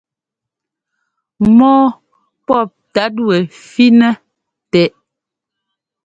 Mɔ́ɔ 1.57 1.83
pɔ́p 2.45 2.69
tát 2.93 3.13
wɛ 3.27 3.37
fí-nɛ 3.69 4.09
tɛʼ. 4.71 4.91